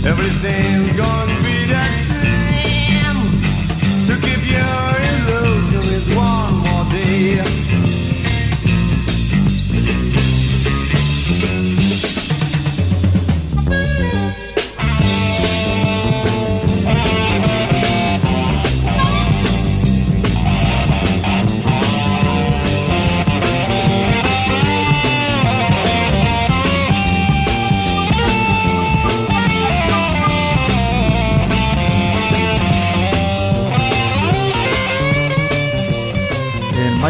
Everything 0.02 0.79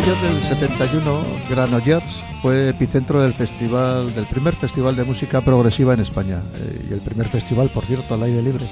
mayo 0.00 0.14
del 0.22 0.42
71, 0.42 1.24
Granollers 1.50 2.22
fue 2.40 2.70
epicentro 2.70 3.20
del 3.20 3.34
festival, 3.34 4.14
del 4.14 4.24
primer 4.24 4.54
festival 4.54 4.96
de 4.96 5.04
música 5.04 5.42
progresiva 5.42 5.92
en 5.92 6.00
España 6.00 6.40
eh, 6.54 6.86
y 6.88 6.94
el 6.94 7.00
primer 7.00 7.28
festival, 7.28 7.68
por 7.68 7.84
cierto, 7.84 8.14
al 8.14 8.22
aire 8.22 8.40
libre. 8.40 8.64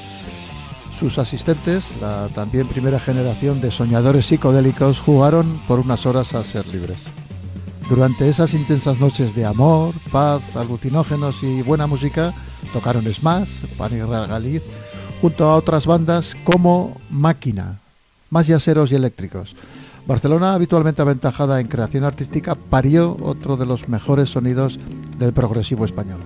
Sus 0.98 1.18
asistentes, 1.18 1.92
la 2.00 2.28
también 2.28 2.66
primera 2.66 2.98
generación 2.98 3.60
de 3.60 3.70
soñadores 3.70 4.24
psicodélicos, 4.24 5.00
jugaron 5.00 5.60
por 5.68 5.80
unas 5.80 6.06
horas 6.06 6.32
a 6.32 6.42
ser 6.42 6.66
libres. 6.68 7.08
Durante 7.90 8.26
esas 8.26 8.54
intensas 8.54 8.98
noches 8.98 9.34
de 9.34 9.44
amor, 9.44 9.94
paz, 10.10 10.40
alucinógenos 10.54 11.42
y 11.42 11.60
buena 11.60 11.86
música, 11.86 12.32
tocaron 12.72 13.04
Smash, 13.04 13.66
Pan 13.76 13.92
y 13.94 13.98
Galiz, 13.98 14.62
junto 15.20 15.44
a 15.44 15.56
otras 15.56 15.84
bandas 15.84 16.34
como 16.42 16.98
Máquina, 17.10 17.80
más 18.30 18.46
yaceros 18.46 18.92
y 18.92 18.94
eléctricos. 18.94 19.54
Barcelona, 20.08 20.54
habitualmente 20.54 21.02
aventajada 21.02 21.60
en 21.60 21.68
creación 21.68 22.02
artística, 22.02 22.54
parió 22.54 23.14
otro 23.22 23.58
de 23.58 23.66
los 23.66 23.90
mejores 23.90 24.30
sonidos 24.30 24.80
del 25.18 25.34
progresivo 25.34 25.84
español. 25.84 26.20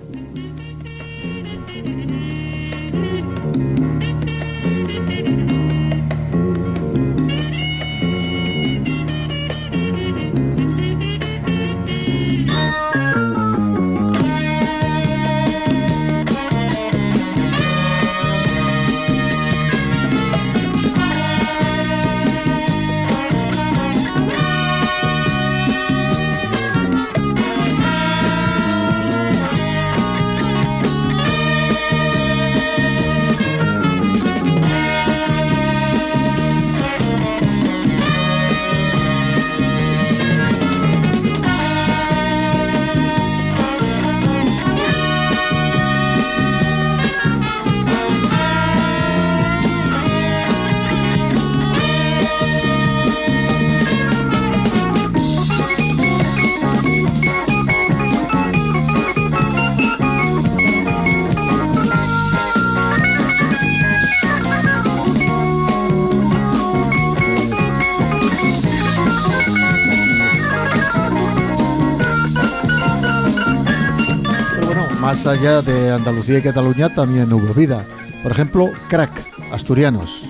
Más 75.25 75.39
allá 75.39 75.63
de 75.63 75.93
Andalucía 75.93 76.39
y 76.39 76.43
Cataluña 76.43 76.93
también 76.93 77.33
hubo 77.33 77.55
vida. 77.55 77.87
Por 78.25 78.33
ejemplo, 78.33 78.71
Crack, 78.89 79.13
asturianos, 79.53 80.25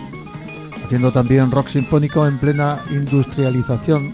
haciendo 0.85 1.11
también 1.11 1.51
rock 1.51 1.69
sinfónico 1.69 2.27
en 2.27 2.37
plena 2.37 2.83
industrialización, 2.91 4.13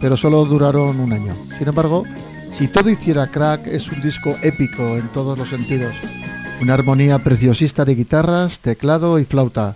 pero 0.00 0.16
solo 0.16 0.44
duraron 0.46 1.00
un 1.00 1.12
año. 1.12 1.34
Sin 1.58 1.68
embargo, 1.68 2.04
si 2.50 2.68
todo 2.68 2.88
hiciera 2.88 3.30
Crack 3.30 3.66
es 3.66 3.90
un 3.90 4.00
disco 4.00 4.34
épico 4.42 4.96
en 4.96 5.08
todos 5.08 5.36
los 5.36 5.50
sentidos. 5.50 5.96
Una 6.62 6.74
armonía 6.74 7.18
preciosista 7.18 7.84
de 7.84 7.94
guitarras, 7.94 8.60
teclado 8.60 9.18
y 9.18 9.26
flauta. 9.26 9.74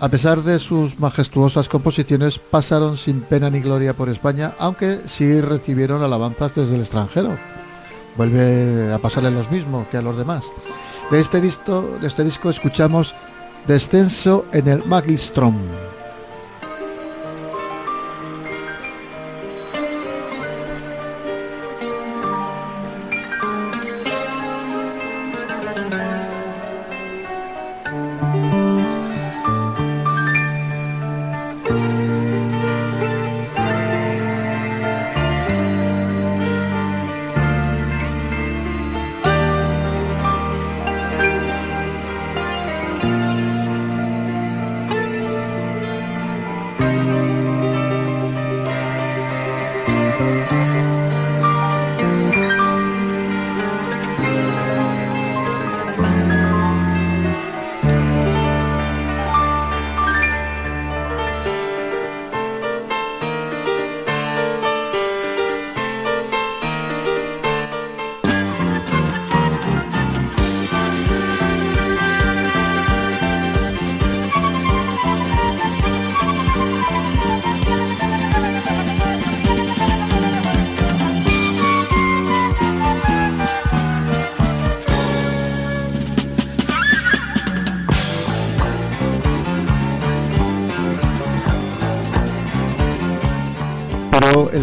A 0.00 0.08
pesar 0.10 0.42
de 0.42 0.58
sus 0.58 0.98
majestuosas 0.98 1.70
composiciones, 1.70 2.38
pasaron 2.38 2.98
sin 2.98 3.22
pena 3.22 3.48
ni 3.48 3.60
gloria 3.60 3.94
por 3.94 4.10
España, 4.10 4.52
aunque 4.58 4.98
sí 5.06 5.40
recibieron 5.40 6.02
alabanzas 6.02 6.54
desde 6.54 6.74
el 6.74 6.82
extranjero. 6.82 7.57
Vuelve 8.18 8.92
a 8.92 8.98
pasarle 8.98 9.30
los 9.30 9.48
mismos 9.48 9.86
que 9.86 9.96
a 9.96 10.02
los 10.02 10.18
demás. 10.18 10.44
De 11.08 11.20
este 11.20 11.40
disco, 11.40 11.98
de 12.00 12.08
este 12.08 12.24
disco 12.24 12.50
escuchamos 12.50 13.14
Descenso 13.68 14.44
en 14.52 14.66
el 14.66 14.84
Magistrom. 14.84 15.54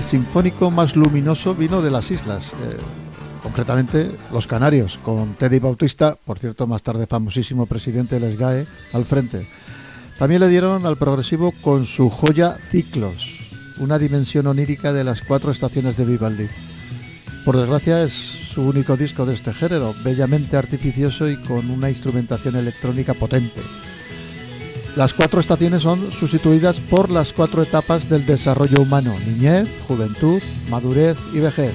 Sinfónico 0.06 0.70
más 0.70 0.96
luminoso 0.96 1.56
vino 1.56 1.82
de 1.82 1.90
las 1.90 2.12
islas, 2.12 2.54
eh, 2.54 2.78
concretamente 3.42 4.12
los 4.32 4.46
Canarios, 4.46 5.00
con 5.00 5.34
Teddy 5.34 5.60
Bautista, 5.60 6.16
por 6.24 6.38
cierto, 6.38 6.68
más 6.68 6.84
tarde 6.84 7.08
famosísimo 7.08 7.66
presidente 7.66 8.20
del 8.20 8.32
SGAE, 8.32 8.68
al 8.94 9.06
frente. 9.06 9.48
También 10.20 10.42
le 10.42 10.48
dieron 10.48 10.86
al 10.86 10.98
progresivo 10.98 11.54
con 11.62 11.86
su 11.86 12.10
joya 12.10 12.58
Ciclos, 12.70 13.50
una 13.80 13.98
dimensión 13.98 14.48
onírica 14.48 14.94
de 14.94 15.04
las 15.04 15.22
cuatro 15.22 15.52
estaciones 15.52 15.98
de 15.98 16.06
Vivaldi. 16.06 16.48
Por 17.44 17.58
desgracia 17.58 18.04
es 18.04 18.14
su 18.14 18.62
único 18.62 18.96
disco 18.96 19.26
de 19.26 19.34
este 19.34 19.54
género, 19.54 19.94
bellamente 20.04 20.56
artificioso 20.56 21.28
y 21.28 21.42
con 21.42 21.70
una 21.72 21.90
instrumentación 21.90 22.56
electrónica 22.56 23.16
potente. 23.16 23.62
Las 24.96 25.14
cuatro 25.14 25.42
estaciones 25.42 25.84
son 25.84 26.14
sustituidas 26.14 26.80
por 26.80 27.12
las 27.12 27.34
cuatro 27.34 27.62
etapas 27.62 28.08
del 28.08 28.26
desarrollo 28.26 28.82
humano, 28.82 29.20
niñez, 29.20 29.68
juventud, 29.86 30.42
madurez 30.70 31.18
y 31.34 31.40
vejez. 31.42 31.74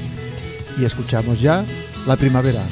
Y 0.78 0.86
escuchamos 0.86 1.38
ya 1.38 1.66
la 2.06 2.16
primavera. 2.16 2.66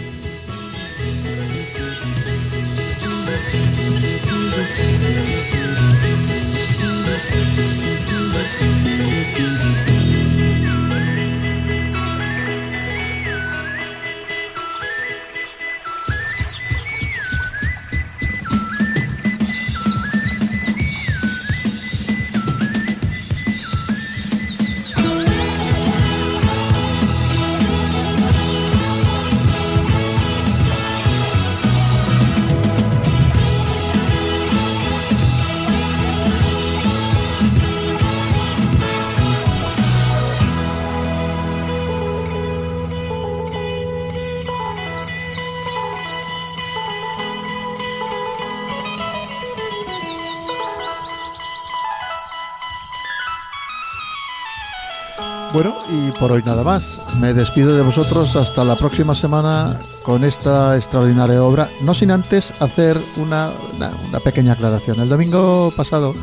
Bueno, 55.53 55.75
y 55.89 56.11
por 56.19 56.31
hoy 56.31 56.43
nada 56.45 56.63
más. 56.63 57.01
Me 57.19 57.33
despido 57.33 57.75
de 57.75 57.83
vosotros 57.83 58.37
hasta 58.37 58.65
la 58.65 58.77
próxima 58.77 59.15
semana 59.15 59.81
con 60.03 60.23
esta 60.23 60.77
extraordinaria 60.77 61.43
obra, 61.43 61.71
no 61.81 61.95
sin 61.95 62.11
antes 62.11 62.53
hacer 62.61 63.01
una, 63.17 63.51
una, 63.75 64.21
pequeña 64.21 64.53
aclaración. 64.53 65.01
El 65.01 65.09
domingo 65.09 65.73
pasado, 65.75 66.15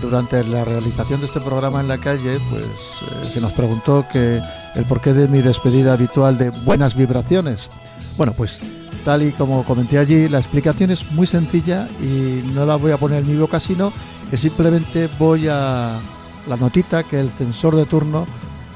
durante 0.00 0.44
la 0.44 0.64
realización 0.64 1.20
de 1.20 1.26
este 1.26 1.40
programa 1.40 1.80
en 1.80 1.88
la 1.88 1.98
calle, 1.98 2.38
pues 2.50 3.00
eh, 3.02 3.30
se 3.34 3.40
nos 3.40 3.52
preguntó 3.52 4.06
que 4.12 4.40
el 4.76 4.84
porqué 4.84 5.12
de 5.12 5.26
mi 5.26 5.42
despedida 5.42 5.94
habitual 5.94 6.38
de 6.38 6.50
buenas 6.50 6.94
vibraciones. 6.94 7.68
Bueno, 8.16 8.32
pues 8.32 8.60
tal 9.04 9.24
y 9.24 9.32
como 9.32 9.64
comenté 9.64 9.98
allí, 9.98 10.28
la 10.28 10.38
explicación 10.38 10.92
es 10.92 11.10
muy 11.10 11.26
sencilla 11.26 11.88
y 12.00 12.42
no 12.44 12.64
la 12.64 12.76
voy 12.76 12.92
a 12.92 12.96
poner 12.96 13.24
en 13.24 13.28
mi 13.28 13.36
boca, 13.36 13.58
sino 13.58 13.92
que 14.30 14.36
simplemente 14.36 15.08
voy 15.18 15.48
a 15.48 16.00
la 16.46 16.56
notita 16.56 17.02
que 17.02 17.20
el 17.20 17.30
censor 17.30 17.74
de 17.74 17.86
turno 17.86 18.26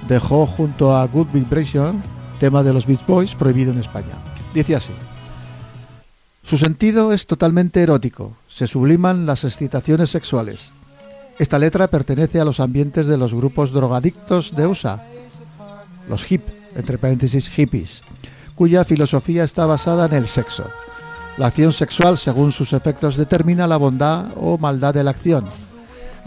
dejó 0.09 0.47
junto 0.47 0.97
a 0.97 1.07
Good 1.07 1.29
Vibration, 1.33 2.03
tema 2.39 2.63
de 2.63 2.73
los 2.73 2.87
Beach 2.87 3.05
Boys, 3.07 3.35
prohibido 3.35 3.73
en 3.73 3.81
España. 3.81 4.15
Dice 4.55 4.77
así. 4.77 4.93
Su 6.43 6.59
sentido 6.59 7.13
es 7.13 7.27
totalmente 7.27 7.83
erótico, 7.83 8.37
se 8.47 8.69
subliman 8.69 9.27
las 9.27 9.45
excitaciones 9.45 10.11
sexuales. 10.11 10.71
Esta 11.39 11.59
letra 11.59 11.89
pertenece 11.89 12.41
a 12.41 12.45
los 12.45 12.61
ambientes 12.61 13.09
de 13.09 13.19
los 13.19 13.35
grupos 13.35 13.73
drogadictos 13.73 14.55
de 14.55 14.67
USA, 14.67 15.05
los 16.09 16.31
hip, 16.31 16.43
entre 16.77 16.99
paréntesis 16.99 17.49
hippies, 17.49 18.03
cuya 18.55 18.85
filosofía 18.85 19.45
está 19.45 19.67
basada 19.67 20.07
en 20.07 20.13
el 20.13 20.29
sexo. 20.29 20.65
La 21.37 21.49
acción 21.49 21.73
sexual, 21.73 22.17
según 22.17 22.53
sus 22.53 22.73
efectos, 22.73 23.17
determina 23.17 23.67
la 23.67 23.77
bondad 23.77 24.27
o 24.37 24.57
maldad 24.57 24.95
de 24.95 25.05
la 25.05 25.11
acción 25.11 25.47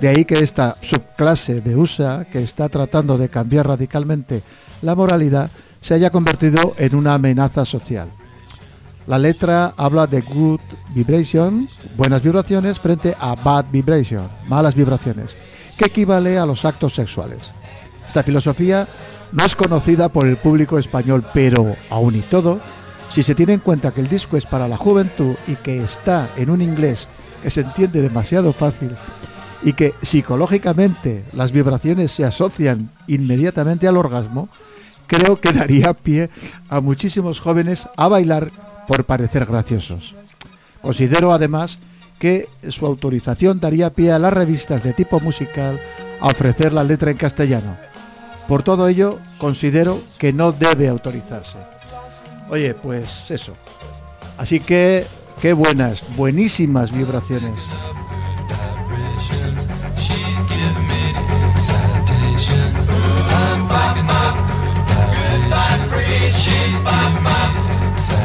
de 0.02 0.08
ahí 0.08 0.26
que 0.26 0.36
esta 0.36 0.78
subclase 0.82 1.62
de 1.62 1.76
USA, 1.76 2.26
que 2.26 2.42
está 2.42 2.70
tratando 2.70 3.18
de 3.18 3.30
cambiar 3.30 3.68
radicalmente 3.68 4.44
la 4.82 4.96
moralidad, 4.96 5.50
se 5.82 5.94
haya 5.94 6.10
convertido 6.10 6.74
en 6.78 6.96
una 6.96 7.16
amenaza 7.16 7.66
social. 7.66 8.10
La 9.08 9.18
letra 9.18 9.74
habla 9.76 10.08
de 10.08 10.22
good 10.22 10.60
vibration, 10.94 11.68
buenas 11.98 12.22
vibraciones, 12.22 12.80
frente 12.80 13.16
a 13.20 13.36
bad 13.36 13.66
vibration, 13.72 14.28
malas 14.48 14.76
vibraciones, 14.76 15.36
que 15.78 15.86
equivale 15.86 16.38
a 16.38 16.46
los 16.46 16.64
actos 16.64 16.94
sexuales. 16.94 17.52
Esta 18.08 18.24
filosofía 18.24 18.88
no 19.32 19.44
es 19.44 19.56
conocida 19.56 20.10
por 20.10 20.28
el 20.28 20.38
público 20.38 20.80
español, 20.80 21.26
pero 21.34 21.76
aún 21.90 22.16
y 22.16 22.22
todo, 22.22 22.60
si 23.10 23.24
se 23.24 23.36
tiene 23.36 23.54
en 23.54 23.60
cuenta 23.60 23.92
que 23.92 24.02
el 24.02 24.08
disco 24.08 24.38
es 24.38 24.46
para 24.46 24.68
la 24.68 24.78
juventud 24.78 25.36
y 25.48 25.56
que 25.56 25.84
está 25.84 26.30
en 26.38 26.50
un 26.50 26.62
inglés 26.62 27.08
que 27.42 27.50
se 27.50 27.62
entiende 27.62 28.02
demasiado 28.02 28.54
fácil 28.54 28.96
y 29.62 29.74
que 29.74 29.94
psicológicamente 30.02 31.26
las 31.34 31.52
vibraciones 31.52 32.12
se 32.12 32.26
asocian 32.26 32.92
inmediatamente 33.08 33.88
al 33.88 33.98
orgasmo, 33.98 34.50
creo 35.08 35.40
que 35.42 35.52
daría 35.52 35.94
pie 35.94 36.30
a 36.70 36.82
muchísimos 36.82 37.40
jóvenes 37.40 37.88
a 37.98 38.08
bailar 38.08 38.52
por 38.88 39.06
parecer 39.06 39.46
graciosos. 39.46 40.16
Considero 40.82 41.34
además 41.34 41.80
que 42.20 42.48
su 42.70 42.86
autorización 42.86 43.60
daría 43.60 43.92
pie 43.92 44.12
a 44.12 44.20
las 44.20 44.34
revistas 44.34 44.84
de 44.84 44.94
tipo 44.94 45.20
musical 45.20 45.80
a 46.22 46.28
ofrecer 46.28 46.74
la 46.74 46.84
letra 46.84 47.12
en 47.12 47.18
castellano. 47.18 47.78
Por 48.48 48.64
todo 48.64 48.88
ello, 48.88 49.20
considero 49.38 50.02
que 50.18 50.34
no 50.34 50.52
debe 50.52 50.88
autorizarse. 50.90 51.58
Oye, 52.50 52.74
pues 52.74 53.30
eso. 53.32 53.54
Así 54.38 54.60
que, 54.60 55.06
qué 55.42 55.54
buenas, 55.54 56.04
buenísimas 56.16 56.92
vibraciones. 56.92 57.54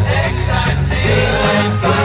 Excitation. 0.07 2.04